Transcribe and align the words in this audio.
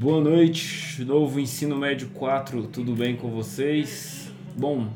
Boa 0.00 0.20
noite, 0.20 1.04
novo 1.04 1.40
Ensino 1.40 1.76
Médio 1.76 2.06
4, 2.10 2.68
tudo 2.68 2.94
bem 2.94 3.16
com 3.16 3.32
vocês? 3.32 4.32
Bom, 4.56 4.86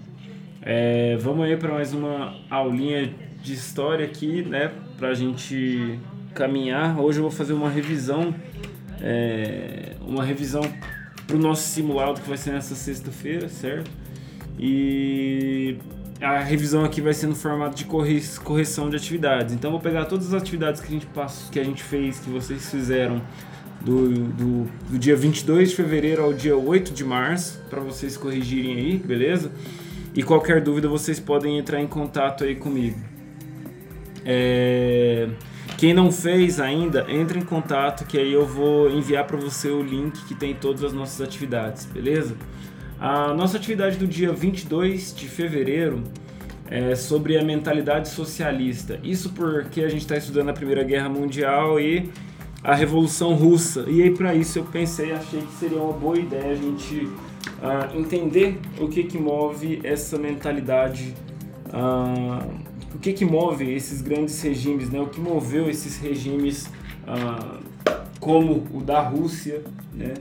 é, 0.62 1.16
vamos 1.16 1.44
aí 1.44 1.56
para 1.56 1.72
mais 1.74 1.92
uma 1.92 2.36
aulinha 2.48 3.12
de 3.42 3.52
história 3.52 4.06
aqui, 4.06 4.42
né, 4.42 4.70
para 4.96 5.08
a 5.08 5.14
gente 5.14 5.98
caminhar. 6.32 7.00
Hoje 7.00 7.18
eu 7.18 7.22
vou 7.22 7.32
fazer 7.32 7.52
uma 7.52 7.68
revisão, 7.68 8.32
é, 9.00 9.96
uma 10.06 10.22
revisão 10.22 10.62
para 11.26 11.34
o 11.34 11.38
nosso 11.40 11.68
simulado 11.68 12.20
que 12.20 12.28
vai 12.28 12.38
ser 12.38 12.52
nessa 12.52 12.76
sexta-feira, 12.76 13.48
certo? 13.48 13.90
E 14.56 15.78
a 16.20 16.38
revisão 16.38 16.84
aqui 16.84 17.00
vai 17.00 17.12
ser 17.12 17.26
no 17.26 17.34
formato 17.34 17.74
de 17.74 17.86
correção 18.38 18.88
de 18.88 18.94
atividades. 18.94 19.52
Então 19.52 19.70
eu 19.70 19.72
vou 19.72 19.80
pegar 19.80 20.04
todas 20.04 20.32
as 20.32 20.40
atividades 20.40 20.80
que 20.80 20.86
a 20.86 20.90
gente 20.92 21.06
passou, 21.06 21.50
que 21.50 21.58
a 21.58 21.64
gente 21.64 21.82
fez, 21.82 22.20
que 22.20 22.30
vocês 22.30 22.70
fizeram 22.70 23.20
do, 23.84 24.08
do, 24.08 24.68
do 24.90 24.98
dia 24.98 25.16
22 25.16 25.70
de 25.70 25.76
fevereiro 25.76 26.22
ao 26.22 26.32
dia 26.32 26.56
8 26.56 26.92
de 26.92 27.04
março, 27.04 27.60
para 27.68 27.80
vocês 27.80 28.16
corrigirem 28.16 28.76
aí, 28.76 28.96
beleza? 28.96 29.50
E 30.14 30.22
qualquer 30.22 30.60
dúvida 30.60 30.88
vocês 30.88 31.18
podem 31.18 31.58
entrar 31.58 31.80
em 31.80 31.86
contato 31.86 32.44
aí 32.44 32.54
comigo. 32.54 32.98
É... 34.24 35.28
Quem 35.76 35.92
não 35.92 36.12
fez 36.12 36.60
ainda, 36.60 37.06
entre 37.08 37.40
em 37.40 37.44
contato 37.44 38.06
que 38.06 38.16
aí 38.16 38.32
eu 38.32 38.46
vou 38.46 38.88
enviar 38.88 39.26
para 39.26 39.36
você 39.36 39.68
o 39.68 39.82
link 39.82 40.24
que 40.26 40.34
tem 40.34 40.54
todas 40.54 40.84
as 40.84 40.92
nossas 40.92 41.20
atividades, 41.20 41.86
beleza? 41.86 42.36
A 43.00 43.34
nossa 43.34 43.56
atividade 43.56 43.96
do 43.96 44.06
dia 44.06 44.32
22 44.32 45.12
de 45.12 45.26
fevereiro 45.26 46.04
é 46.70 46.94
sobre 46.94 47.36
a 47.36 47.42
mentalidade 47.42 48.08
socialista. 48.08 49.00
Isso 49.02 49.30
porque 49.30 49.82
a 49.82 49.88
gente 49.88 50.02
está 50.02 50.16
estudando 50.16 50.50
a 50.50 50.52
Primeira 50.52 50.84
Guerra 50.84 51.08
Mundial 51.08 51.80
e 51.80 52.10
a 52.62 52.74
Revolução 52.74 53.34
Russa. 53.34 53.84
E 53.88 54.02
aí 54.02 54.10
para 54.10 54.34
isso 54.34 54.58
eu 54.58 54.64
pensei, 54.64 55.12
achei 55.12 55.40
que 55.40 55.52
seria 55.54 55.78
uma 55.78 55.92
boa 55.92 56.18
ideia 56.18 56.52
a 56.52 56.54
gente 56.54 57.06
uh, 57.06 57.96
entender 57.98 58.60
o 58.78 58.88
que 58.88 59.04
que 59.04 59.18
move 59.18 59.80
essa 59.82 60.16
mentalidade, 60.18 61.14
uh, 61.68 62.48
o 62.94 62.98
que 62.98 63.12
que 63.12 63.24
move 63.24 63.72
esses 63.72 64.00
grandes 64.00 64.40
regimes, 64.40 64.90
né? 64.90 65.00
O 65.00 65.06
que 65.06 65.20
moveu 65.20 65.68
esses 65.68 65.98
regimes 65.98 66.66
uh, 67.06 67.62
como 68.20 68.64
o 68.72 68.80
da 68.80 69.00
Rússia, 69.00 69.62
né? 69.92 70.14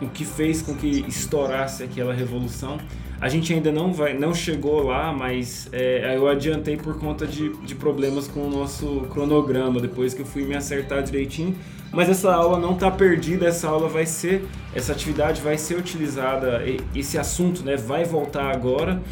o 0.00 0.08
que 0.08 0.24
fez 0.24 0.62
com 0.62 0.74
que 0.74 1.04
estourasse 1.06 1.82
aquela 1.82 2.14
revolução. 2.14 2.78
A 3.20 3.28
gente 3.28 3.52
ainda 3.52 3.70
não 3.70 3.92
vai, 3.92 4.14
não 4.14 4.34
chegou 4.34 4.82
lá, 4.82 5.12
mas 5.12 5.68
é, 5.72 6.16
eu 6.16 6.26
adiantei 6.26 6.78
por 6.78 6.98
conta 6.98 7.26
de, 7.26 7.50
de 7.66 7.74
problemas 7.74 8.26
com 8.26 8.40
o 8.40 8.50
nosso 8.50 9.02
cronograma, 9.10 9.78
depois 9.78 10.14
que 10.14 10.22
eu 10.22 10.26
fui 10.26 10.44
me 10.44 10.56
acertar 10.56 11.02
direitinho. 11.02 11.54
Mas 11.92 12.08
essa 12.08 12.32
aula 12.32 12.58
não 12.58 12.72
está 12.72 12.90
perdida, 12.90 13.46
essa 13.46 13.68
aula 13.68 13.88
vai 13.88 14.06
ser, 14.06 14.46
essa 14.74 14.92
atividade 14.92 15.42
vai 15.42 15.58
ser 15.58 15.76
utilizada, 15.76 16.62
esse 16.94 17.18
assunto 17.18 17.62
né, 17.62 17.76
vai 17.76 18.04
voltar 18.04 18.50
agora 18.50 19.02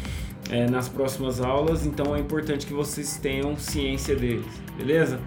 é, 0.49 0.67
nas 0.67 0.89
próximas 0.89 1.39
aulas, 1.39 1.85
então 1.85 2.15
é 2.15 2.19
importante 2.19 2.65
que 2.65 2.73
vocês 2.73 3.17
tenham 3.17 3.55
ciência 3.57 4.15
deles, 4.15 4.45
beleza? 4.75 5.19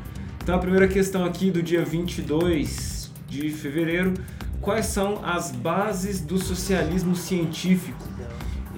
Então 0.42 0.56
a 0.56 0.58
primeira 0.58 0.88
questão 0.88 1.24
aqui 1.24 1.52
do 1.52 1.62
dia 1.62 1.84
22 1.84 3.12
de 3.28 3.50
fevereiro 3.50 4.14
quais 4.60 4.86
são 4.86 5.20
as 5.24 5.50
bases 5.50 6.20
do 6.20 6.38
socialismo 6.38 7.14
científico 7.14 8.08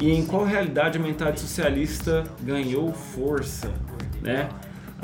e 0.01 0.11
em 0.11 0.27
qual 0.27 0.45
realidade 0.45 0.99
a 0.99 1.01
mentalidade 1.01 1.41
socialista 1.41 2.25
ganhou 2.43 2.93
força, 2.93 3.73
né? 4.21 4.49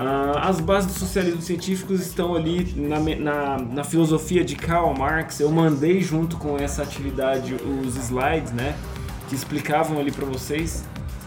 Ah, 0.03 0.49
as 0.49 0.61
bases 0.61 0.95
do 0.95 0.99
socialismo 0.99 1.43
científico 1.43 1.93
estão 1.93 2.35
ali 2.35 2.73
na, 2.75 2.99
na, 2.99 3.59
na, 3.59 3.85
filosofia 3.85 4.43
de 4.43 4.57
Karl 4.57 4.95
Marx. 4.95 5.41
Eu 5.41 5.51
mandei 5.51 6.01
junto 6.01 6.39
com 6.39 6.57
essa 6.57 6.83
atividade 6.83 7.55
os 7.55 7.97
slides, 7.97 8.51
né, 8.53 8.75
que 9.29 9.35
explicavam 9.35 9.99
ali 9.99 10.11
para 10.11 10.25
vocês. 10.25 10.85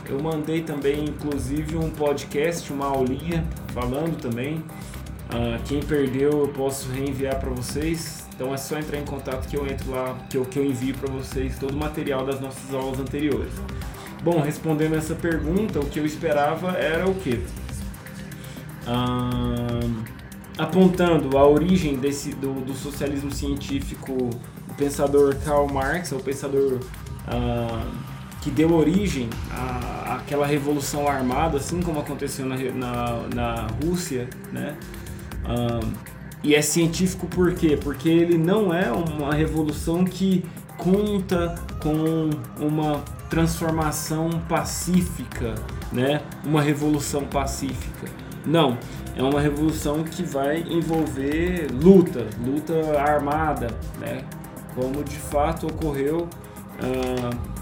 Eu 0.09 0.19
mandei 0.19 0.63
também, 0.63 1.05
inclusive, 1.05 1.77
um 1.77 1.89
podcast, 1.89 2.73
uma 2.73 2.87
aulinha 2.87 3.45
falando 3.67 4.17
também. 4.19 4.63
Ah, 5.29 5.59
quem 5.65 5.79
perdeu, 5.79 6.31
eu 6.31 6.47
posso 6.47 6.89
reenviar 6.91 7.39
para 7.39 7.51
vocês. 7.51 8.22
Então 8.35 8.53
é 8.53 8.57
só 8.57 8.77
entrar 8.77 8.97
em 8.97 9.05
contato 9.05 9.47
que 9.47 9.55
eu 9.55 9.65
entro 9.67 9.91
lá, 9.91 10.17
que 10.29 10.37
eu, 10.37 10.45
que 10.45 10.57
eu 10.57 10.65
envio 10.65 10.95
para 10.95 11.11
vocês 11.11 11.57
todo 11.59 11.71
o 11.71 11.77
material 11.77 12.25
das 12.25 12.39
nossas 12.39 12.73
aulas 12.73 12.99
anteriores. 12.99 13.53
Bom, 14.23 14.39
respondendo 14.41 14.95
essa 14.95 15.13
pergunta, 15.13 15.79
o 15.79 15.85
que 15.85 15.99
eu 15.99 16.05
esperava 16.05 16.71
era 16.71 17.07
o 17.07 17.15
quê? 17.15 17.39
apontando 20.57 21.37
a 21.37 21.47
origem 21.47 21.95
desse, 21.95 22.31
do, 22.31 22.53
do, 22.65 22.73
socialismo 22.73 23.31
científico, 23.31 24.11
o 24.11 24.73
pensador 24.75 25.35
Karl 25.37 25.67
Marx, 25.67 26.11
o 26.11 26.19
pensador 26.19 26.79
que 28.41 28.51
deu 28.51 28.73
origem 28.73 29.29
à, 29.49 30.15
àquela 30.15 30.45
revolução 30.45 31.07
armada, 31.07 31.57
assim 31.57 31.81
como 31.81 31.99
aconteceu 31.99 32.45
na, 32.45 32.57
na, 32.57 33.21
na 33.33 33.67
Rússia, 33.83 34.27
né? 34.51 34.75
E 36.43 36.53
é 36.53 36.61
científico 36.61 37.25
por 37.27 37.53
quê? 37.53 37.77
Porque 37.81 38.09
ele 38.09 38.37
não 38.37 38.73
é 38.73 38.91
uma 38.91 39.33
revolução 39.33 40.03
que 40.03 40.43
conta 40.77 41.55
com 41.79 42.29
uma 42.59 43.01
transformação 43.29 44.29
pacífica, 44.49 45.55
né? 45.91 46.21
Uma 46.43 46.61
revolução 46.61 47.23
pacífica. 47.23 48.07
Não, 48.45 48.77
é 49.15 49.23
uma 49.23 49.39
revolução 49.39 50.03
que 50.03 50.21
vai 50.21 50.61
envolver 50.63 51.67
luta, 51.71 52.27
luta 52.45 52.99
armada, 52.99 53.67
né? 53.99 54.25
Como 54.75 55.03
de 55.03 55.15
fato 55.15 55.67
ocorreu 55.67 56.27
uh, 56.81 57.53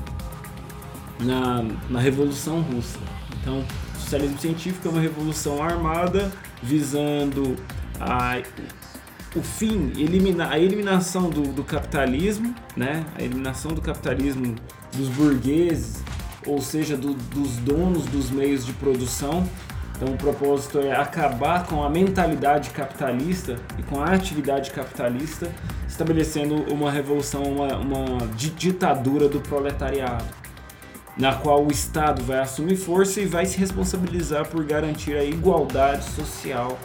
na, 1.23 1.63
na 1.89 1.99
Revolução 1.99 2.61
Russa. 2.61 2.99
Então, 3.39 3.63
o 3.95 3.99
socialismo 3.99 4.39
científico 4.39 4.87
é 4.87 4.91
uma 4.91 5.01
revolução 5.01 5.61
armada 5.61 6.31
visando 6.63 7.55
a, 8.01 8.41
o 9.35 9.41
fim, 9.41 9.93
elimina, 9.97 10.49
a 10.49 10.59
eliminação 10.59 11.29
do, 11.29 11.53
do 11.53 11.63
capitalismo, 11.63 12.53
né? 12.75 13.05
a 13.17 13.23
eliminação 13.23 13.71
do 13.71 13.81
capitalismo 13.81 14.55
dos 14.93 15.07
burgueses, 15.09 16.03
ou 16.45 16.61
seja, 16.61 16.97
do, 16.97 17.13
dos 17.13 17.57
donos 17.57 18.05
dos 18.05 18.29
meios 18.29 18.65
de 18.65 18.73
produção. 18.73 19.47
Então, 19.95 20.15
o 20.15 20.17
propósito 20.17 20.79
é 20.79 20.95
acabar 20.95 21.65
com 21.67 21.83
a 21.83 21.89
mentalidade 21.89 22.71
capitalista 22.71 23.57
e 23.77 23.83
com 23.83 24.01
a 24.01 24.05
atividade 24.05 24.71
capitalista, 24.71 25.49
estabelecendo 25.87 26.55
uma 26.73 26.91
revolução, 26.91 27.43
uma, 27.43 27.77
uma 27.77 28.27
ditadura 28.35 29.29
do 29.29 29.39
proletariado, 29.39 30.25
na 31.15 31.35
qual 31.35 31.63
o 31.63 31.71
Estado 31.71 32.23
vai 32.23 32.39
assumir 32.39 32.77
força 32.77 33.21
e 33.21 33.27
vai 33.27 33.45
se 33.45 33.59
responsabilizar 33.59 34.47
por 34.47 34.63
garantir 34.65 35.15
a 35.15 35.23
igualdade 35.23 36.03
social 36.05 36.79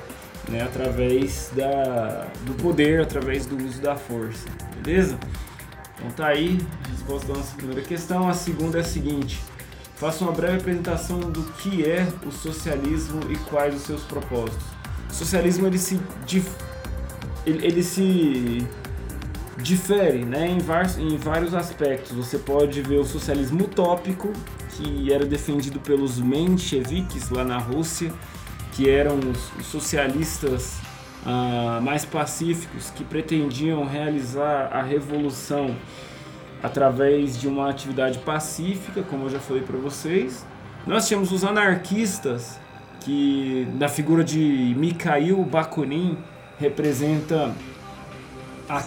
né, 0.49 0.63
através 0.63 1.51
da, 1.55 2.29
do 2.45 2.55
poder, 2.55 3.01
através 3.03 3.47
do 3.47 3.57
uso 3.57 3.81
da 3.81 3.97
força, 3.97 4.49
beleza? 4.83 5.19
Então 5.99 6.11
tá 6.11 6.27
aí 6.29 6.59
a 6.85 6.91
resposta 6.91 7.29
da 7.29 7.39
nossa 7.39 7.57
primeira 7.57 7.83
questão. 7.83 8.29
A 8.29 8.35
segunda 8.35 8.79
é 8.79 8.81
a 8.81 8.85
seguinte: 8.85 9.41
faça 9.97 10.25
uma 10.25 10.33
breve 10.33 10.59
apresentação 10.59 11.19
do 11.19 11.43
que 11.43 11.85
é 11.85 12.07
o 12.25 12.31
socialismo 12.31 13.21
e 13.31 13.37
quais 13.51 13.75
os 13.75 13.83
seus 13.83 14.03
propósitos. 14.03 14.65
O 15.11 15.15
socialismo 15.15 15.67
ele 15.67 15.79
se, 15.79 16.01
ele, 17.47 17.67
ele 17.67 17.83
se 17.83 18.67
difere 19.59 20.25
né, 20.25 20.47
em, 20.49 20.59
vários, 20.59 20.99
em 20.99 21.17
vários 21.17 21.55
aspectos. 21.55 22.13
Você 22.13 22.39
pode 22.39 22.83
ver 22.83 22.99
o 22.99 23.05
socialismo 23.05 23.65
utópico, 23.65 24.33
que 24.71 25.13
era 25.13 25.25
defendido 25.25 25.81
pelos 25.81 26.21
mencheviques 26.21 27.31
lá 27.31 27.45
na 27.45 27.59
Rússia, 27.59 28.13
que 28.77 28.91
eram 28.91 29.19
os 29.59 29.67
socialistas 29.67 30.77
uh, 31.25 31.81
mais 31.81 32.05
pacíficos 32.05 32.91
que 32.91 33.03
pretendiam 33.03 33.87
realizar 33.87 34.69
a 34.71 34.83
revolução 34.83 35.75
através 36.63 37.41
de 37.41 37.49
uma 37.49 37.71
atividade 37.71 38.19
pacífica, 38.19 39.03
como 39.03 39.25
eu 39.25 39.31
já 39.31 39.41
falei 39.41 39.63
para 39.63 39.79
vocês. 39.79 40.47
Nós 40.87 41.09
tínhamos 41.09 41.33
os 41.33 41.43
anarquistas, 41.43 42.61
que 43.01 43.67
na 43.79 43.89
figura 43.89 44.23
de 44.23 44.75
Mikhail 44.77 45.43
Bakunin 45.45 46.19
representa 46.59 47.55
a 48.69 48.83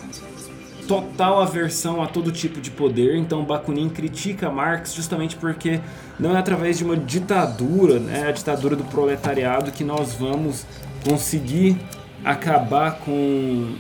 total 0.88 1.40
aversão 1.40 2.02
a 2.02 2.08
todo 2.08 2.32
tipo 2.32 2.60
de 2.60 2.72
poder. 2.72 3.16
Então 3.16 3.46
Bakunin 3.46 3.90
critica 3.90 4.50
Marx 4.50 4.94
justamente 4.94 5.36
porque 5.36 5.80
não 6.20 6.36
é 6.36 6.40
através 6.40 6.80
de 6.80 6.84
uma 6.84 6.98
ditadura, 6.98 8.00
né, 8.00 8.28
a 8.28 8.32
ditadura 8.32 8.76
do 8.76 8.84
proletariado, 8.86 9.72
que 9.72 9.84
nós 9.84 10.14
vamos 10.14 10.66
conseguir 11.08 11.78
acabar 12.26 13.00
com, 13.00 13.76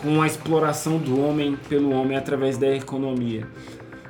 com 0.00 0.22
a 0.22 0.26
exploração 0.26 0.96
do 0.98 1.20
homem 1.20 1.58
pelo 1.68 1.90
homem 1.90 2.16
através 2.16 2.56
da 2.56 2.68
economia. 2.68 3.46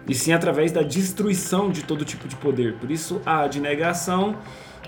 E 0.07 0.15
sim 0.15 0.33
através 0.33 0.71
da 0.71 0.83
destruição 0.83 1.71
de 1.71 1.83
todo 1.83 2.05
tipo 2.05 2.29
de 2.29 2.37
poder. 2.37 2.75
Por 2.75 2.91
isso, 2.91 3.23
a 3.25 3.47
de 3.47 3.61
negação 3.61 4.37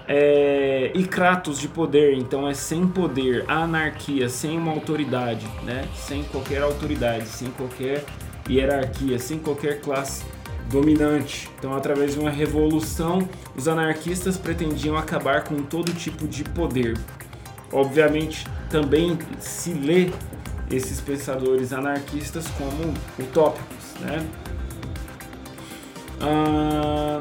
é, 0.07 0.93
e 0.95 1.05
Kratos 1.05 1.59
de 1.59 1.69
poder, 1.69 2.15
então 2.15 2.47
é 2.49 2.55
sem 2.55 2.87
poder, 2.87 3.45
anarquia, 3.49 4.29
sem 4.29 4.59
uma 4.59 4.73
autoridade, 4.73 5.47
né? 5.63 5.89
Sem 5.95 6.23
qualquer 6.25 6.63
autoridade, 6.63 7.27
sem 7.27 7.49
qualquer 7.51 8.05
hierarquia, 8.49 9.19
sem 9.19 9.39
qualquer 9.39 9.81
classe 9.81 10.25
dominante. 10.69 11.51
Então, 11.59 11.75
através 11.75 12.15
de 12.15 12.21
uma 12.21 12.31
revolução, 12.31 13.27
os 13.57 13.67
anarquistas 13.67 14.37
pretendiam 14.37 14.97
acabar 14.97 15.45
com 15.45 15.63
todo 15.63 15.93
tipo 15.93 16.27
de 16.29 16.45
poder. 16.45 16.99
Obviamente, 17.73 18.47
também 18.69 19.19
se 19.39 19.73
lê 19.73 20.11
esses 20.71 21.01
pensadores 21.01 21.73
anarquistas 21.73 22.47
como 22.59 22.95
utópicos, 23.19 23.95
né? 24.01 24.27
Ah, 26.21 27.19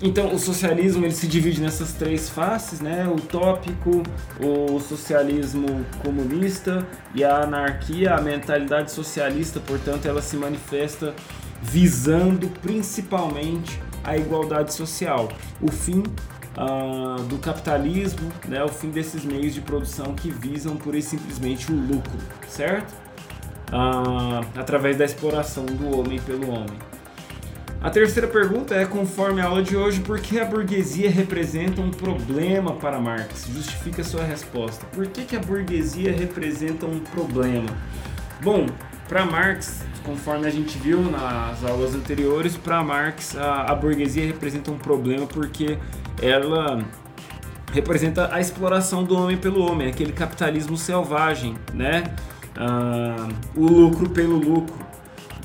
então, 0.00 0.34
o 0.34 0.38
socialismo 0.38 1.06
ele 1.06 1.14
se 1.14 1.26
divide 1.26 1.60
nessas 1.60 1.94
três 1.94 2.28
faces, 2.28 2.80
né? 2.80 3.08
O 3.08 3.14
utópico, 3.14 4.02
o 4.38 4.78
socialismo 4.78 5.86
comunista 6.04 6.86
e 7.14 7.24
a 7.24 7.42
anarquia, 7.42 8.14
a 8.14 8.20
mentalidade 8.20 8.90
socialista, 8.90 9.58
portanto, 9.58 10.06
ela 10.06 10.20
se 10.20 10.36
manifesta 10.36 11.14
visando 11.62 12.48
principalmente 12.60 13.80
a 14.04 14.16
igualdade 14.16 14.74
social, 14.74 15.28
o 15.60 15.72
fim 15.72 16.02
uh, 16.56 17.22
do 17.24 17.38
capitalismo, 17.38 18.30
né? 18.46 18.62
O 18.62 18.68
fim 18.68 18.90
desses 18.90 19.24
meios 19.24 19.54
de 19.54 19.62
produção 19.62 20.14
que 20.14 20.30
visam 20.30 20.76
pura 20.76 20.98
e 20.98 21.02
simplesmente 21.02 21.72
o 21.72 21.74
lucro, 21.74 22.18
certo? 22.46 22.92
Uh, 23.72 24.46
através 24.56 24.98
da 24.98 25.06
exploração 25.06 25.64
do 25.64 25.98
homem 25.98 26.20
pelo 26.20 26.50
homem. 26.50 26.78
A 27.80 27.90
terceira 27.90 28.26
pergunta 28.26 28.74
é, 28.74 28.84
conforme 28.84 29.40
a 29.40 29.44
aula 29.44 29.62
de 29.62 29.76
hoje, 29.76 30.00
por 30.00 30.18
que 30.18 30.40
a 30.40 30.44
burguesia 30.44 31.10
representa 31.10 31.80
um 31.80 31.90
problema 31.90 32.72
para 32.72 32.98
Marx? 32.98 33.46
Justifica 33.52 34.02
a 34.02 34.04
sua 34.04 34.24
resposta. 34.24 34.84
Por 34.86 35.06
que, 35.06 35.24
que 35.24 35.36
a 35.36 35.40
burguesia 35.40 36.12
representa 36.12 36.86
um 36.86 36.98
problema? 37.00 37.68
Bom, 38.42 38.66
para 39.08 39.24
Marx, 39.24 39.84
conforme 40.04 40.46
a 40.46 40.50
gente 40.50 40.76
viu 40.78 41.00
nas 41.00 41.64
aulas 41.64 41.94
anteriores, 41.94 42.56
para 42.56 42.82
Marx 42.82 43.36
a, 43.36 43.72
a 43.72 43.74
burguesia 43.74 44.26
representa 44.26 44.70
um 44.70 44.78
problema 44.78 45.26
porque 45.26 45.78
ela 46.20 46.84
representa 47.72 48.34
a 48.34 48.40
exploração 48.40 49.04
do 49.04 49.16
homem 49.16 49.36
pelo 49.36 49.60
homem, 49.60 49.88
aquele 49.88 50.12
capitalismo 50.12 50.76
selvagem, 50.76 51.56
né? 51.72 52.04
Ah, 52.56 53.28
o 53.54 53.66
lucro 53.66 54.08
pelo 54.10 54.36
lucro. 54.36 54.85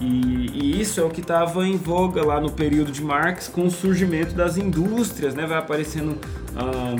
E, 0.02 0.50
e, 0.54 0.82
isso 0.82 1.00
é 1.00 1.04
o 1.04 1.10
que 1.10 1.22
estava 1.22 1.66
em 1.66 1.78
voga 1.78 2.26
lá 2.26 2.42
no 2.42 2.52
período 2.52 2.92
de 2.92 3.04
Marx 3.04 3.48
com 3.48 3.66
o 3.66 3.72
surgimento 3.72 4.34
das 4.34 4.58
indústrias, 4.58 5.36
né? 5.36 5.46
Vai 5.46 5.60
aparecendo 5.60 6.18
ah, 6.56 6.96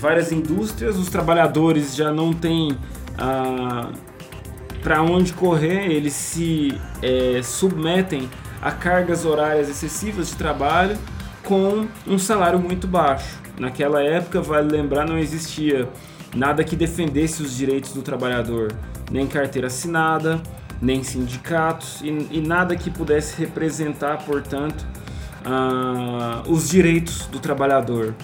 várias 0.00 0.32
indústrias, 0.32 0.96
os 0.96 1.10
trabalhadores 1.10 1.94
já 1.94 2.10
não 2.10 2.32
têm 2.32 2.76
ah, 3.18 3.90
para 4.82 5.02
onde 5.02 5.34
correr, 5.34 5.90
eles 5.90 6.14
se 6.14 6.80
é, 7.02 7.42
submetem 7.42 8.30
a 8.62 8.70
cargas 8.70 9.24
horárias 9.24 9.68
excessivas 9.68 10.28
de 10.28 10.36
trabalho 10.36 10.96
com 11.44 11.86
um 12.06 12.18
salário 12.18 12.58
muito 12.58 12.86
baixo. 12.86 13.38
Naquela 13.58 14.02
época, 14.02 14.40
vale 14.40 14.70
lembrar, 14.70 15.06
não 15.06 15.18
existia 15.18 15.88
nada 16.34 16.62
que 16.62 16.76
defendesse 16.76 17.42
os 17.42 17.56
direitos 17.56 17.92
do 17.92 18.02
trabalhador, 18.02 18.72
nem 19.10 19.26
carteira 19.26 19.66
assinada, 19.66 20.40
nem 20.80 21.02
sindicatos 21.02 22.00
e, 22.02 22.08
e 22.30 22.40
nada 22.40 22.76
que 22.76 22.90
pudesse 22.90 23.36
representar, 23.38 24.18
portanto, 24.24 24.86
uh, 25.44 26.50
os 26.50 26.68
direitos 26.68 27.26
do 27.26 27.38
trabalhador. 27.38 28.14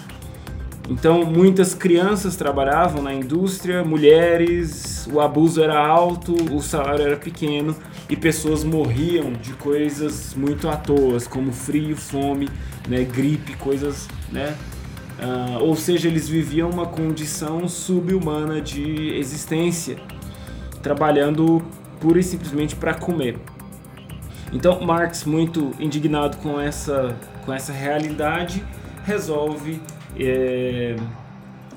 Então, 0.87 1.25
muitas 1.25 1.73
crianças 1.73 2.35
trabalhavam 2.35 3.01
na 3.01 3.11
indústria, 3.11 3.83
mulheres, 3.83 5.07
o 5.11 5.19
abuso 5.19 5.61
era 5.63 5.77
alto, 5.79 6.35
o 6.53 6.61
salário 6.61 7.03
era 7.03 7.17
pequeno 7.17 7.75
e 8.07 8.15
pessoas 8.15 8.63
morriam 8.63 9.33
de 9.33 9.53
coisas 9.53 10.35
muito 10.35 10.69
à 10.69 10.77
toa, 10.77 11.19
como 11.27 11.51
frio, 11.51 11.95
fome, 11.95 12.47
né, 12.87 13.03
gripe, 13.03 13.55
coisas, 13.57 14.07
né? 14.31 14.55
Uh, 15.17 15.63
ou 15.63 15.75
seja, 15.75 16.07
eles 16.07 16.29
viviam 16.29 16.69
uma 16.69 16.85
condição 16.85 17.67
subhumana 17.67 18.61
de 18.61 19.15
existência, 19.15 19.97
trabalhando 20.83 21.63
pura 21.99 22.19
e 22.19 22.23
simplesmente 22.23 22.75
para 22.75 22.93
comer. 22.93 23.37
Então 24.51 24.81
Marx, 24.81 25.25
muito 25.25 25.71
indignado 25.79 26.37
com 26.37 26.59
essa, 26.59 27.15
com 27.45 27.53
essa 27.53 27.73
realidade, 27.73 28.63
resolve 29.03 29.81
é, 30.17 30.95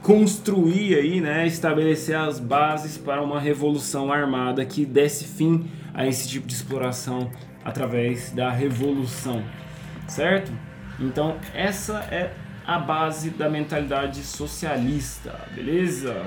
construir 0.03 0.95
aí, 0.95 1.21
né, 1.21 1.47
estabelecer 1.47 2.17
as 2.17 2.39
bases 2.39 2.97
para 2.97 3.23
uma 3.23 3.41
revolução 3.41 4.13
armada 4.13 4.65
que 4.65 4.85
desse 4.87 5.25
fim 5.25 5.69
a 5.93 6.07
esse 6.07 6.29
tipo 6.29 6.47
de 6.47 6.55
exploração 6.55 7.31
através 7.65 8.31
da 8.31 8.51
revolução, 8.51 9.43
certo? 10.07 10.53
Então 11.01 11.37
essa 11.53 11.99
é 12.11 12.33
a 12.67 12.79
base 12.79 13.31
da 13.31 13.49
mentalidade 13.49 14.23
socialista, 14.23 15.35
beleza? 15.55 16.27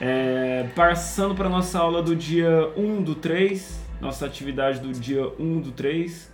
É, 0.00 0.68
passando 0.74 1.34
para 1.34 1.48
nossa 1.48 1.78
aula 1.78 2.02
do 2.02 2.14
dia 2.14 2.70
1 2.76 3.02
do 3.02 3.14
3, 3.14 3.80
nossa 4.00 4.26
atividade 4.26 4.80
do 4.80 4.92
dia 4.92 5.26
1 5.38 5.60
do 5.60 5.72
3. 5.72 6.30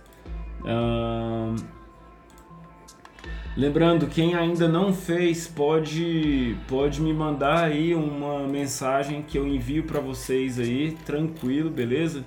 lembrando, 3.55 4.07
quem 4.07 4.35
ainda 4.35 4.67
não 4.67 4.93
fez 4.93 5.47
pode, 5.47 6.57
pode 6.67 7.01
me 7.01 7.13
mandar 7.13 7.63
aí 7.63 7.95
uma 7.95 8.45
mensagem 8.47 9.21
que 9.21 9.37
eu 9.37 9.47
envio 9.47 9.83
para 9.83 10.01
vocês 10.01 10.59
aí, 10.59 10.97
tranquilo, 11.05 11.69
beleza? 11.69 12.23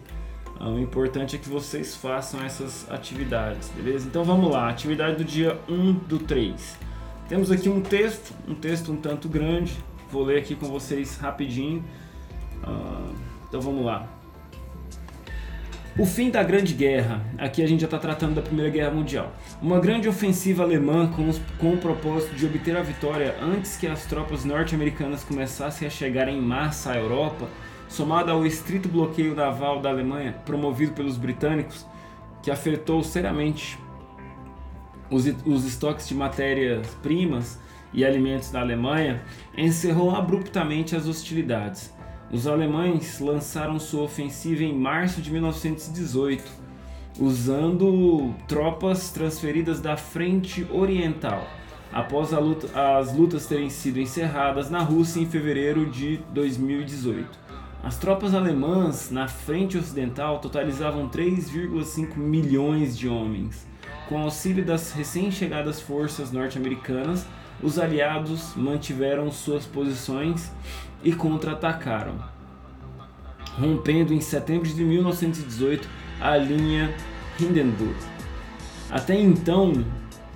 o 0.59 0.79
importante 0.79 1.37
é 1.37 1.39
que 1.39 1.51
vocês 1.51 1.95
façam 1.95 2.43
essas 2.43 2.91
atividades, 2.91 3.71
beleza? 3.77 4.09
Então 4.09 4.25
vamos 4.25 4.51
lá, 4.51 4.71
atividade 4.71 5.17
do 5.17 5.25
dia 5.25 5.61
1 5.69 5.93
do 5.93 6.19
3. 6.19 6.79
Temos 7.29 7.51
aqui 7.51 7.69
um 7.69 7.83
texto, 7.83 8.33
um 8.49 8.55
texto 8.55 8.91
um 8.91 8.97
tanto 8.97 9.29
grande, 9.29 9.77
Vou 10.11 10.25
ler 10.25 10.39
aqui 10.39 10.55
com 10.55 10.67
vocês 10.67 11.17
rapidinho. 11.17 11.85
Uh, 12.63 13.15
então 13.49 13.61
vamos 13.61 13.85
lá. 13.85 14.09
O 15.99 16.05
fim 16.05 16.31
da 16.31 16.43
Grande 16.43 16.75
Guerra. 16.75 17.25
Aqui 17.39 17.63
a 17.63 17.67
gente 17.67 17.81
já 17.81 17.87
está 17.87 17.99
tratando 17.99 18.35
da 18.35 18.43
Primeira 18.43 18.71
Guerra 18.71 18.91
Mundial. 18.91 19.33
Uma 19.63 19.81
grande 19.81 20.07
ofensiva 20.07 20.63
alemã 20.63 21.11
com, 21.11 21.27
os, 21.27 21.41
com 21.59 21.73
o 21.73 21.79
propósito 21.79 22.35
de 22.35 22.45
obter 22.45 22.77
a 22.77 22.83
vitória 22.83 23.35
antes 23.41 23.79
que 23.79 23.87
as 23.87 24.05
tropas 24.05 24.45
norte-americanas 24.45 25.25
começassem 25.25 25.89
a 25.89 25.91
chegar 25.91 26.29
em 26.29 26.39
massa 26.39 26.93
à 26.93 26.97
Europa, 26.99 27.49
somada 27.89 28.31
ao 28.31 28.45
estrito 28.45 28.91
bloqueio 28.91 29.35
naval 29.35 29.81
da 29.81 29.89
Alemanha 29.89 30.35
promovido 30.45 30.93
pelos 30.93 31.17
britânicos, 31.17 31.87
que 32.43 32.51
afetou 32.51 33.03
seriamente 33.03 33.79
os, 35.11 35.25
os 35.47 35.65
estoques 35.65 36.07
de 36.07 36.15
matérias-primas 36.15 37.59
e 37.93 38.05
alimentos 38.05 38.51
da 38.51 38.61
Alemanha, 38.61 39.23
encerrou 39.57 40.15
abruptamente 40.15 40.95
as 40.95 41.07
hostilidades. 41.07 41.95
Os 42.31 42.47
alemães 42.47 43.21
lançaram 43.21 43.79
sua 43.79 44.03
ofensiva 44.03 44.65
em 44.65 44.77
março 44.77 45.23
de 45.23 45.31
1918, 45.31 46.45
usando 47.19 48.35
tropas 48.49 49.11
transferidas 49.11 49.81
da 49.81 49.97
frente 49.97 50.67
oriental, 50.71 51.47
após 51.93 52.33
luta, 52.33 52.69
as 52.99 53.15
lutas 53.15 53.47
terem 53.47 53.71
sido 53.71 54.01
encerradas 54.01 54.71
na 54.71 54.81
Rússia 54.81 55.21
em 55.21 55.27
fevereiro 55.27 55.87
de 55.87 56.19
2018. 56.33 57.47
As 57.83 57.97
tropas 57.97 58.35
alemãs 58.35 59.11
na 59.13 59.29
frente 59.29 59.79
ocidental 59.79 60.41
totalizavam 60.41 61.09
3,5 61.09 62.17
milhões 62.17 62.99
de 62.99 63.09
homens. 63.09 63.65
Com 64.09 64.19
auxílio 64.19 64.65
das 64.65 64.93
recém-chegadas 64.93 65.81
forças 65.81 66.33
norte-americanas, 66.33 67.27
os 67.63 67.79
aliados 67.79 68.55
mantiveram 68.55 69.31
suas 69.31 69.65
posições 69.65 70.51
e 71.03 71.13
contra-atacaram, 71.13 72.15
rompendo 73.59 74.13
em 74.13 74.21
setembro 74.21 74.69
de 74.69 74.85
1918 74.85 75.89
a 76.21 76.37
linha 76.37 76.95
Hindenburg, 77.41 77.97
até 78.91 79.19
então 79.19 79.85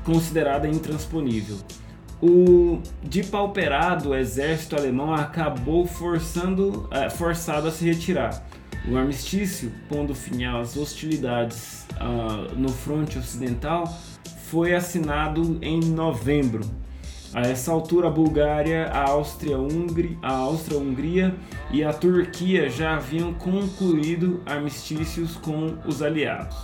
considerada 0.05 0.69
intransponível. 0.69 1.57
O 2.23 2.83
depauperado 3.03 4.15
exército 4.15 4.77
alemão 4.77 5.15
acabou 5.15 5.87
forçando, 5.87 6.87
é, 6.91 7.09
forçado 7.09 7.69
a 7.69 7.71
se 7.71 7.85
retirar. 7.85 8.45
O 8.87 8.97
armistício, 8.97 9.73
pondo 9.89 10.15
fim 10.15 10.45
às 10.45 10.77
hostilidades 10.77 11.87
uh, 11.93 12.55
no 12.57 12.69
fronte 12.69 13.19
ocidental, 13.19 13.87
foi 14.51 14.75
assinado 14.75 15.59
em 15.63 15.81
novembro 15.81 16.63
a 17.35 17.43
essa 17.43 17.71
altura, 17.71 18.09
a 18.09 18.11
Bulgária, 18.11 18.87
a 18.87 19.09
Áustria-Hungria 19.11 20.19
a 20.23 20.33
Áustria-Hungria 20.33 21.35
e 21.71 21.85
a 21.85 21.93
Turquia 21.93 22.69
já 22.69 22.97
haviam 22.97 23.33
concluído 23.35 24.43
armistícios 24.45 25.37
com 25.37 25.77
os 25.87 26.03
aliados. 26.03 26.57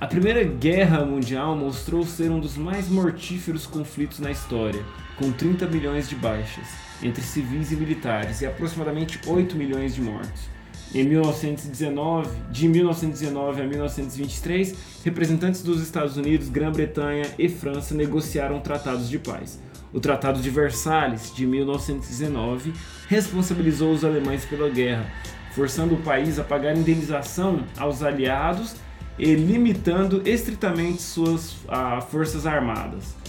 A 0.00 0.06
Primeira 0.06 0.42
Guerra 0.42 1.04
Mundial 1.04 1.56
mostrou 1.56 2.04
ser 2.04 2.30
um 2.30 2.40
dos 2.40 2.56
mais 2.56 2.88
mortíferos 2.88 3.66
conflitos 3.66 4.18
na 4.18 4.30
história, 4.30 4.84
com 5.16 5.30
30 5.30 5.66
milhões 5.66 6.08
de 6.08 6.16
baixas 6.16 6.66
entre 7.02 7.22
civis 7.22 7.72
e 7.72 7.76
militares 7.76 8.40
e 8.40 8.46
aproximadamente 8.46 9.20
8 9.26 9.56
milhões 9.56 9.94
de 9.94 10.02
mortos. 10.02 10.51
Em 10.94 11.04
1919, 11.04 12.28
de 12.50 12.68
1919 12.68 13.62
a 13.62 13.66
1923, 13.66 14.74
representantes 15.02 15.62
dos 15.62 15.80
Estados 15.80 16.18
Unidos, 16.18 16.50
Grã-Bretanha 16.50 17.24
e 17.38 17.48
França 17.48 17.94
negociaram 17.94 18.60
tratados 18.60 19.08
de 19.08 19.18
paz. 19.18 19.58
O 19.90 20.00
Tratado 20.00 20.40
de 20.42 20.50
Versalhes, 20.50 21.34
de 21.34 21.46
1919, 21.46 22.74
responsabilizou 23.08 23.90
os 23.92 24.04
alemães 24.04 24.44
pela 24.44 24.68
guerra, 24.68 25.10
forçando 25.54 25.94
o 25.94 26.02
país 26.02 26.38
a 26.38 26.44
pagar 26.44 26.76
indenização 26.76 27.64
aos 27.78 28.02
aliados 28.02 28.76
e 29.18 29.34
limitando 29.34 30.22
estritamente 30.26 31.00
suas 31.00 31.56
ah, 31.68 32.02
forças 32.02 32.46
armadas. 32.46 33.21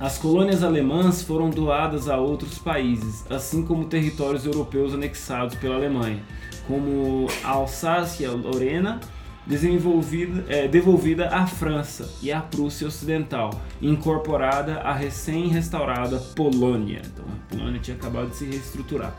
As 0.00 0.16
colônias 0.16 0.62
alemãs 0.62 1.22
foram 1.22 1.50
doadas 1.50 2.08
a 2.08 2.16
outros 2.18 2.56
países, 2.56 3.24
assim 3.28 3.64
como 3.64 3.86
territórios 3.86 4.46
europeus 4.46 4.94
anexados 4.94 5.56
pela 5.56 5.74
Alemanha, 5.74 6.22
como 6.68 7.26
a 7.42 7.48
Alsácia-Lorena, 7.48 9.00
é, 10.48 10.68
devolvida 10.68 11.28
à 11.30 11.48
França 11.48 12.08
e 12.22 12.30
à 12.30 12.40
Prússia 12.40 12.86
Ocidental, 12.86 13.60
incorporada 13.82 14.74
à 14.82 14.92
recém-restaurada 14.92 16.18
Polônia. 16.36 17.02
Então, 17.04 17.24
a 17.24 17.56
Polônia 17.56 17.80
tinha 17.80 17.96
acabado 17.96 18.28
de 18.28 18.36
se 18.36 18.44
reestruturar. 18.44 19.16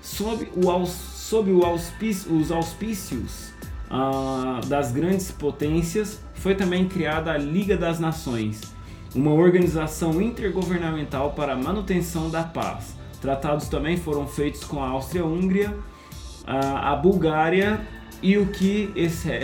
Sob, 0.00 0.48
o, 0.56 0.86
sob 0.86 1.52
o 1.52 1.60
os 1.70 2.50
auspícios 2.50 3.52
ah, 3.90 4.60
das 4.68 4.90
grandes 4.90 5.30
potências, 5.30 6.18
foi 6.32 6.54
também 6.54 6.88
criada 6.88 7.32
a 7.32 7.36
Liga 7.36 7.76
das 7.76 8.00
Nações 8.00 8.77
uma 9.14 9.32
organização 9.32 10.20
intergovernamental 10.20 11.32
para 11.32 11.52
a 11.52 11.56
manutenção 11.56 12.30
da 12.30 12.42
paz. 12.42 12.96
Tratados 13.20 13.68
também 13.68 13.96
foram 13.96 14.26
feitos 14.26 14.64
com 14.64 14.82
a 14.82 14.88
Áustria-Hungria, 14.88 15.74
a 16.46 16.94
Bulgária 16.94 17.80
e 18.22 18.38
o 18.38 18.46
que 18.46 18.92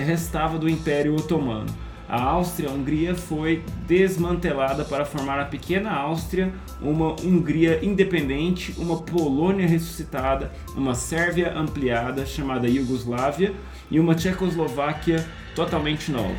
restava 0.07 0.59
do 0.59 0.69
Império 0.69 1.17
Otomano. 1.17 1.67
A 2.07 2.23
Áustria-Hungria 2.23 3.15
foi 3.15 3.65
desmantelada 3.87 4.85
para 4.85 5.05
formar 5.05 5.41
a 5.41 5.47
pequena 5.47 5.91
Áustria, 5.91 6.53
uma 6.81 7.13
Hungria 7.21 7.83
independente, 7.83 8.75
uma 8.77 8.99
Polônia 8.99 9.67
ressuscitada, 9.67 10.53
uma 10.77 10.95
Sérvia 10.95 11.57
ampliada 11.57 12.27
chamada 12.27 12.69
Iugoslávia 12.69 13.55
e 13.91 13.99
uma 13.99 14.15
Tchecoslováquia 14.15 15.27
totalmente 15.55 16.13
nova. 16.13 16.37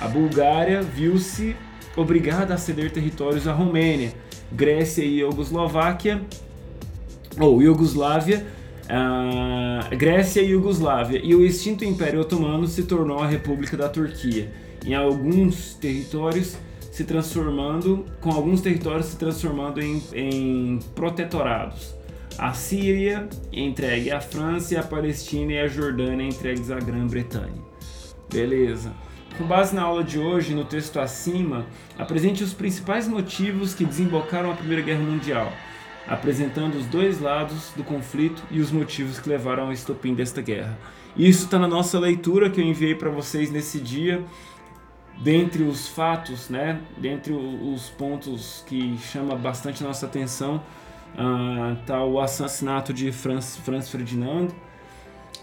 A 0.00 0.06
Bulgária 0.06 0.82
viu-se 0.82 1.56
obrigada 1.96 2.54
a 2.54 2.58
ceder 2.58 2.90
territórios 2.90 3.46
à 3.46 3.52
Romênia, 3.52 4.12
Grécia 4.52 5.02
e 5.02 5.20
Iugoslováquia, 5.20 6.22
ou 7.38 7.62
Iugoslávia, 7.62 8.46
uh, 8.84 9.96
Grécia 9.96 10.40
e 10.40 10.50
Iugoslávia, 10.50 11.20
e 11.22 11.34
o 11.34 11.44
extinto 11.44 11.84
Império 11.84 12.20
Otomano 12.20 12.66
se 12.66 12.84
tornou 12.84 13.20
a 13.20 13.26
República 13.26 13.76
da 13.76 13.88
Turquia, 13.88 14.50
em 14.84 14.94
alguns 14.94 15.74
territórios 15.74 16.56
se 16.90 17.04
transformando, 17.04 18.04
com 18.20 18.30
alguns 18.30 18.60
territórios 18.60 19.06
se 19.06 19.16
transformando 19.16 19.80
em, 19.80 20.02
em 20.12 20.78
protetorados. 20.94 21.94
A 22.36 22.52
Síria 22.52 23.28
entregue 23.52 24.10
à 24.10 24.20
França 24.20 24.78
a 24.78 24.82
Palestina 24.82 25.52
e 25.52 25.58
a 25.58 25.68
Jordânia 25.68 26.26
entregues 26.26 26.70
à 26.70 26.78
Grã-Bretanha. 26.78 27.62
Beleza. 28.32 28.92
Com 29.36 29.44
base 29.44 29.74
na 29.74 29.82
aula 29.82 30.02
de 30.02 30.18
hoje, 30.18 30.54
no 30.54 30.64
texto 30.64 30.98
acima, 30.98 31.66
apresente 31.96 32.42
os 32.42 32.52
principais 32.52 33.06
motivos 33.06 33.74
que 33.74 33.84
desembocaram 33.84 34.50
a 34.50 34.54
Primeira 34.54 34.82
Guerra 34.82 35.02
Mundial, 35.02 35.52
apresentando 36.08 36.76
os 36.76 36.86
dois 36.86 37.20
lados 37.20 37.72
do 37.76 37.84
conflito 37.84 38.42
e 38.50 38.60
os 38.60 38.72
motivos 38.72 39.20
que 39.20 39.28
levaram 39.28 39.64
ao 39.66 39.72
estopim 39.72 40.14
desta 40.14 40.40
guerra. 40.42 40.76
Isso 41.16 41.44
está 41.44 41.58
na 41.58 41.68
nossa 41.68 41.98
leitura 42.00 42.50
que 42.50 42.60
eu 42.60 42.64
enviei 42.64 42.94
para 42.94 43.10
vocês 43.10 43.50
nesse 43.50 43.78
dia. 43.78 44.24
Dentre 45.22 45.62
os 45.62 45.88
fatos, 45.88 46.48
né, 46.48 46.80
dentre 46.96 47.32
os 47.32 47.90
pontos 47.90 48.64
que 48.66 48.96
chama 48.98 49.36
bastante 49.36 49.82
nossa 49.82 50.06
atenção, 50.06 50.62
está 51.80 52.02
uh, 52.02 52.10
o 52.10 52.20
assassinato 52.20 52.92
de 52.92 53.10
Franz, 53.12 53.56
Franz 53.56 53.88
Ferdinand, 53.88 54.48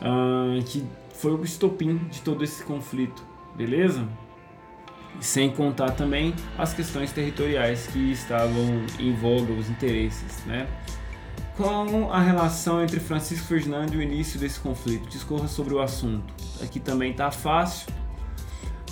uh, 0.01 0.63
que 0.65 0.86
foi 1.13 1.32
o 1.34 1.44
estopim 1.44 1.98
de 2.10 2.22
todo 2.22 2.44
esse 2.44 2.63
conflito 2.63 3.35
beleza? 3.55 4.07
Sem 5.19 5.50
contar 5.50 5.91
também 5.91 6.35
as 6.57 6.74
questões 6.74 7.12
territoriais 7.12 7.88
que 7.88 8.12
estavam 8.12 8.85
em 9.00 9.13
voga, 9.13 9.53
os 9.53 9.69
interesses, 9.69 10.43
né? 10.45 10.67
Qual 11.55 12.12
a 12.12 12.19
relação 12.19 12.83
entre 12.83 13.00
Francisco 13.00 13.47
Ferdinando 13.47 13.93
e 13.93 13.97
o 13.97 14.01
início 14.01 14.38
desse 14.38 14.59
conflito? 14.59 15.07
Discorra 15.07 15.47
sobre 15.47 15.74
o 15.74 15.79
assunto. 15.79 16.33
Aqui 16.62 16.81
também 16.81 17.13
tá 17.13 17.31
fácil. 17.31 17.88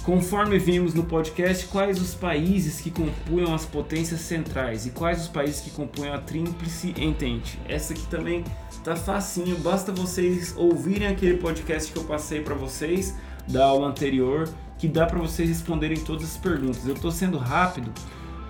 Conforme 0.04 0.58
vimos 0.60 0.94
no 0.94 1.04
podcast, 1.04 1.66
quais 1.68 2.02
os 2.02 2.14
países 2.14 2.80
que 2.80 2.92
compunham 2.92 3.54
as 3.54 3.66
potências 3.66 4.20
centrais 4.22 4.86
e 4.86 4.92
quais 4.92 5.22
os 5.22 5.28
países 5.30 5.62
que 5.62 5.72
compunham 5.72 6.14
a 6.14 6.20
Tríplice 6.20 6.94
Entente? 6.98 7.58
Essa 7.68 7.94
aqui 7.94 8.06
também 8.08 8.44
tá 8.84 8.98
facinho, 8.98 9.58
basta 9.60 9.94
vocês 9.94 10.54
ouvirem 10.58 11.08
aquele 11.08 11.38
podcast 11.38 11.92
que 11.92 11.98
eu 11.98 12.04
passei 12.04 12.42
para 12.42 12.54
vocês 12.54 13.16
da 13.48 13.66
aula 13.66 13.88
anterior 13.88 14.50
que 14.78 14.88
dá 14.88 15.06
para 15.06 15.20
vocês 15.20 15.48
responderem 15.48 15.98
todas 15.98 16.24
as 16.24 16.38
perguntas. 16.38 16.86
Eu 16.86 16.94
estou 16.94 17.12
sendo 17.12 17.38
rápido 17.38 17.92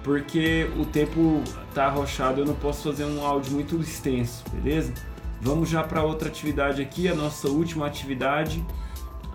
porque 0.04 0.70
o 0.78 0.86
tempo 0.86 1.42
tá 1.74 1.86
arrochado, 1.86 2.42
eu 2.42 2.46
não 2.46 2.56
posso 2.56 2.90
fazer 2.90 3.06
um 3.06 3.26
áudio 3.26 3.54
muito 3.54 3.80
extenso, 3.80 4.44
beleza? 4.52 4.94
Vamos 5.40 5.70
já 5.70 5.84
para 5.84 6.04
outra 6.04 6.30
atividade 6.30 6.82
aqui, 6.82 7.08
a 7.08 7.16
nossa 7.16 7.48
última 7.48 7.86
atividade, 7.86 8.66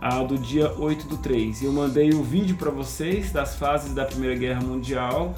a 0.01 0.23
do 0.23 0.37
dia 0.37 0.73
8 0.73 1.07
do 1.07 1.17
3. 1.19 1.63
Eu 1.63 1.73
mandei 1.73 2.11
o 2.11 2.23
vídeo 2.23 2.57
para 2.57 2.71
vocês 2.71 3.33
das 3.33 3.57
fases 3.57 3.95
da 3.95 4.05
Primeira 4.05 4.37
Guerra 4.37 4.61
Mundial 4.61 5.35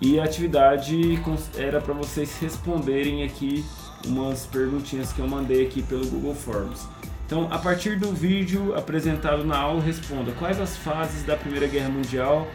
e 0.00 0.18
a 0.18 0.24
atividade 0.24 1.20
era 1.56 1.80
para 1.80 1.94
vocês 1.94 2.38
responderem 2.38 3.22
aqui 3.22 3.64
umas 4.06 4.46
perguntinhas 4.46 5.12
que 5.12 5.20
eu 5.20 5.28
mandei 5.28 5.66
aqui 5.66 5.82
pelo 5.82 6.06
Google 6.06 6.34
Forms. 6.34 6.88
Então, 7.30 7.46
a 7.48 7.58
partir 7.60 7.96
do 7.96 8.12
vídeo 8.12 8.74
apresentado 8.74 9.44
na 9.44 9.56
aula, 9.56 9.80
responda 9.80 10.32
quais 10.32 10.60
as 10.60 10.76
fases 10.76 11.22
da 11.22 11.36
Primeira 11.36 11.68
Guerra 11.68 11.88
Mundial 11.88 12.48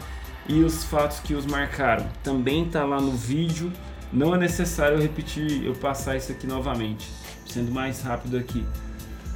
e 0.46 0.60
os 0.60 0.84
fatos 0.84 1.18
que 1.18 1.32
os 1.32 1.46
marcaram. 1.46 2.06
Também 2.22 2.66
está 2.66 2.84
lá 2.84 3.00
no 3.00 3.12
vídeo. 3.12 3.72
Não 4.12 4.34
é 4.34 4.38
necessário 4.38 4.98
eu 4.98 5.00
repetir, 5.00 5.64
eu 5.64 5.74
passar 5.76 6.18
isso 6.18 6.30
aqui 6.30 6.46
novamente, 6.46 7.08
sendo 7.46 7.72
mais 7.72 8.02
rápido 8.02 8.36
aqui. 8.36 8.66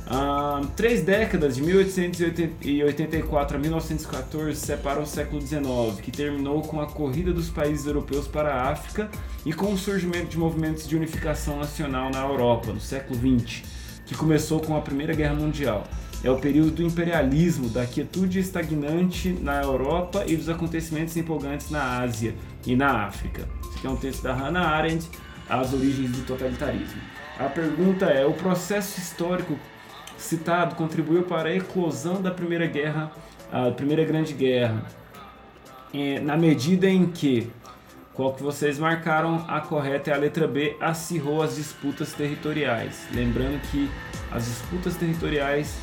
Ah, 0.07 0.61
três 0.77 1.03
décadas, 1.03 1.57
de 1.57 1.63
1884 1.63 3.57
a 3.57 3.59
1914, 3.59 4.61
separam 4.61 5.05
o 5.05 5.07
século 5.07 5.41
XIX, 5.41 5.65
que 6.03 6.11
terminou 6.11 6.61
com 6.61 6.83
a 6.83 6.87
corrida 6.87 7.33
dos 7.33 7.49
países 7.49 7.87
europeus 7.87 8.29
para 8.29 8.53
a 8.53 8.73
África 8.73 9.11
e 9.47 9.55
com 9.55 9.73
o 9.73 9.79
surgimento 9.79 10.27
de 10.27 10.39
movimentos 10.39 10.87
de 10.87 10.95
unificação 10.95 11.57
nacional 11.57 12.11
na 12.11 12.21
Europa, 12.21 12.75
no 12.75 12.81
século 12.81 13.19
XX 13.19 13.80
que 14.11 14.17
começou 14.17 14.59
com 14.59 14.77
a 14.77 14.81
Primeira 14.81 15.15
Guerra 15.15 15.35
Mundial. 15.35 15.85
É 16.25 16.29
o 16.29 16.37
período 16.37 16.73
do 16.73 16.83
imperialismo, 16.83 17.69
da 17.69 17.87
quietude 17.87 18.41
estagnante 18.41 19.29
na 19.41 19.63
Europa 19.63 20.25
e 20.27 20.37
dos 20.37 20.49
acontecimentos 20.49 21.17
empolgantes 21.17 21.71
na 21.71 22.01
Ásia 22.01 22.35
e 22.67 22.75
na 22.75 23.05
África. 23.05 23.49
Esse 23.63 23.79
aqui 23.79 23.87
é 23.87 23.91
um 23.91 23.95
texto 23.95 24.23
da 24.25 24.35
Hannah 24.35 24.67
Arendt, 24.67 25.09
As 25.49 25.73
Origens 25.73 26.11
do 26.11 26.27
Totalitarismo. 26.27 27.01
A 27.39 27.45
pergunta 27.45 28.07
é: 28.07 28.27
o 28.27 28.33
processo 28.33 28.99
histórico 28.99 29.57
citado 30.19 30.75
contribuiu 30.75 31.23
para 31.23 31.49
a 31.49 31.55
eclosão 31.55 32.21
da 32.21 32.33
Primeira 32.33 32.67
Guerra, 32.67 33.13
a 33.53 33.71
Primeira 33.71 34.05
Grande 34.05 34.35
Guerra, 34.35 34.87
na 36.25 36.37
medida 36.37 36.91
em 36.91 37.07
que 37.07 37.49
qual 38.15 38.35
que 38.35 38.43
vocês 38.43 38.79
marcaram? 38.79 39.45
A 39.49 39.61
correta 39.61 40.11
é 40.11 40.15
a 40.15 40.17
letra 40.17 40.47
B, 40.47 40.77
acirrou 40.81 41.43
as 41.43 41.57
disputas 41.57 42.13
territoriais. 42.13 43.07
Lembrando 43.13 43.61
que 43.71 43.91
as 44.31 44.45
disputas 44.45 44.97
territoriais 44.97 45.79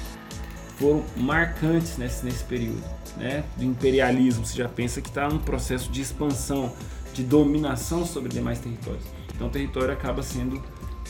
foram 0.78 1.04
marcantes 1.16 1.98
nesse, 1.98 2.24
nesse 2.24 2.44
período 2.44 2.84
né, 3.16 3.44
do 3.56 3.64
imperialismo. 3.64 4.46
Você 4.46 4.58
já 4.58 4.70
pensa 4.70 5.02
que 5.02 5.10
está 5.10 5.28
num 5.28 5.40
processo 5.40 5.92
de 5.92 6.02
expansão, 6.02 6.74
de 7.14 7.24
dominação 7.24 8.06
sobre 8.06 8.30
demais 8.30 8.60
territórios. 8.60 9.04
Então 9.34 9.48
o 9.48 9.50
território 9.50 9.94
acaba 9.94 10.22
sendo 10.22 10.62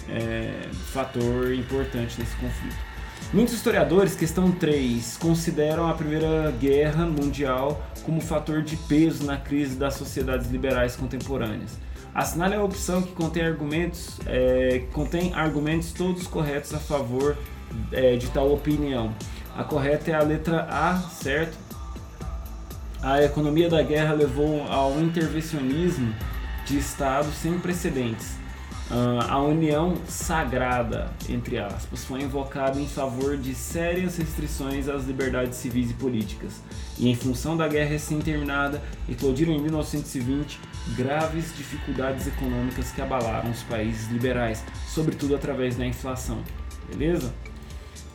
é, 0.08 0.70
fator 0.92 1.54
importante 1.54 2.20
nesse 2.20 2.36
conflito. 2.38 2.87
Muitos 3.34 3.54
historiadores, 3.54 4.16
questão 4.16 4.52
3, 4.52 5.18
consideram 5.18 5.90
a 5.90 5.94
Primeira 5.94 6.52
Guerra 6.60 7.06
Mundial 7.06 7.82
como 8.04 8.22
fator 8.22 8.62
de 8.62 8.78
peso 8.78 9.26
na 9.26 9.38
crise 9.38 9.76
das 9.76 9.96
sociedades 9.96 10.50
liberais 10.50 10.96
contemporâneas. 10.96 11.78
Assinale 12.14 12.56
a 12.56 12.64
opção 12.64 13.02
que 13.02 13.12
contém 13.12 13.44
argumentos, 13.44 14.18
é, 14.26 14.86
contém 14.94 15.34
argumentos 15.34 15.92
todos 15.92 16.26
corretos 16.26 16.74
a 16.74 16.80
favor 16.80 17.38
é, 17.92 18.16
de 18.16 18.28
tal 18.28 18.52
opinião. 18.52 19.14
A 19.56 19.64
correta 19.64 20.12
é 20.12 20.14
a 20.14 20.24
letra 20.24 20.68
A, 20.70 20.98
certo? 20.98 21.68
a 23.02 23.24
economia 23.24 23.70
da 23.70 23.82
guerra 23.82 24.14
levou 24.14 24.64
ao 24.70 25.00
intervencionismo 25.00 26.14
de 26.66 26.78
Estado 26.78 27.32
sem 27.32 27.58
precedentes. 27.60 28.36
Uh, 28.90 29.20
a 29.28 29.42
união 29.42 29.96
sagrada, 30.08 31.12
entre 31.28 31.58
aspas, 31.58 32.06
foi 32.06 32.22
invocada 32.22 32.80
em 32.80 32.88
favor 32.88 33.36
de 33.36 33.54
sérias 33.54 34.16
restrições 34.16 34.88
às 34.88 35.06
liberdades 35.06 35.58
civis 35.58 35.92
e 35.92 35.94
políticas. 35.94 36.62
E 36.98 37.10
em 37.10 37.16
função 37.16 37.58
da 37.58 37.68
guerra 37.68 37.90
recém-terminada, 37.90 38.82
eclodiram 39.10 39.52
em 39.52 39.62
1920 39.62 40.58
graves 40.96 41.54
dificuldades 41.58 42.28
econômicas 42.28 42.90
que 42.92 43.02
abalaram 43.02 43.52
os 43.52 43.62
países 43.64 44.10
liberais, 44.10 44.64
sobretudo 44.88 45.36
através 45.36 45.76
da 45.76 45.86
inflação. 45.86 46.42
Beleza? 46.90 47.34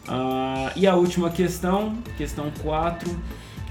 Uh, 0.08 0.72
e 0.74 0.86
a 0.86 0.96
última 0.96 1.28
questão, 1.28 1.98
questão 2.16 2.50
4. 2.62 3.10
Uh, 3.10 3.16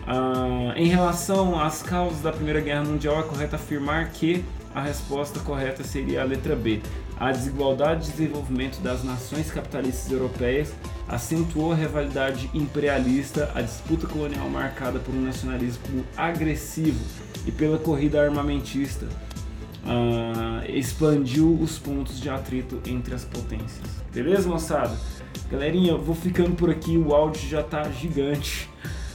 ah, 0.08 0.74
em 0.78 0.88
relação 0.88 1.60
às 1.60 1.84
causas 1.84 2.22
da 2.22 2.32
Primeira 2.32 2.60
Guerra 2.60 2.84
Mundial, 2.84 3.20
é 3.20 3.24
correto 3.24 3.56
afirmar 3.56 4.10
que 4.10 4.44
a 4.74 4.82
resposta 4.82 5.40
correta 5.40 5.84
seria 5.84 6.22
a 6.22 6.26
letra 6.26 6.56
B. 6.56 6.82
A 7.20 7.32
desigualdade 7.32 8.06
de 8.06 8.12
desenvolvimento 8.12 8.80
das 8.82 9.04
nações 9.04 9.52
capitalistas 9.52 10.12
europeias 10.12 10.74
acentuou 11.08 11.72
a 11.72 11.76
rivalidade 11.76 12.50
imperialista, 12.54 13.52
a 13.54 13.62
disputa 13.62 14.08
colonial 14.08 14.50
marcada 14.50 15.00
por 15.00 15.14
um 15.14 15.22
nacionalismo 15.22 16.06
agressivo 16.18 17.00
e 17.46 17.52
pela 17.52 17.78
corrida 17.78 18.22
armamentista. 18.22 19.08
Uh, 19.84 20.64
expandiu 20.72 21.60
os 21.60 21.80
pontos 21.80 22.20
de 22.20 22.30
atrito 22.30 22.80
entre 22.86 23.16
as 23.16 23.26
potências. 23.26 23.88
Beleza, 24.14 24.48
moçada? 24.48 24.96
Galerinha, 25.50 25.92
eu 25.92 26.02
vou 26.02 26.16
ficando 26.16 26.56
por 26.56 26.70
aqui, 26.70 26.98
o 26.98 27.14
áudio 27.14 27.50
já 27.50 27.64
tá 27.64 27.90
gigante. 27.90 28.70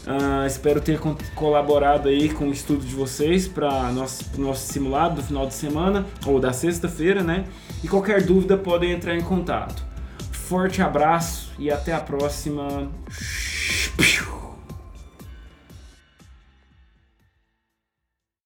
Uh, 0.06 0.46
espero 0.46 0.80
ter 0.80 1.00
colaborado 1.34 2.08
aí 2.08 2.28
com 2.28 2.48
o 2.48 2.52
estudo 2.52 2.86
de 2.86 2.94
vocês 2.94 3.48
para 3.48 3.90
nosso, 3.90 4.24
nosso 4.40 4.72
simulado 4.72 5.16
do 5.16 5.22
final 5.22 5.46
de 5.46 5.54
semana 5.54 6.06
ou 6.24 6.38
da 6.38 6.52
sexta-feira, 6.52 7.24
né? 7.24 7.44
E 7.82 7.88
qualquer 7.88 8.22
dúvida 8.22 8.56
podem 8.56 8.92
entrar 8.92 9.16
em 9.16 9.22
contato. 9.22 9.84
Forte 10.30 10.80
abraço 10.80 11.50
e 11.58 11.72
até 11.72 11.92
a 11.92 11.98
próxima. 11.98 12.88